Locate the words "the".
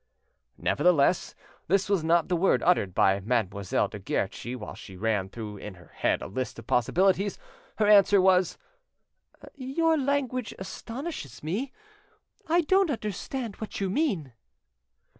2.27-2.35